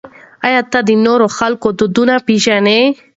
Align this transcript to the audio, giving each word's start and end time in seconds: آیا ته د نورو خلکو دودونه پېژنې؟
آیا 0.47 0.61
ته 0.71 0.79
د 0.87 0.91
نورو 1.05 1.27
خلکو 1.37 1.67
دودونه 1.79 2.15
پېژنې؟ 2.25 2.79